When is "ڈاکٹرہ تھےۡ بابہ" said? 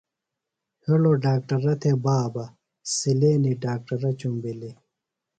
1.23-2.45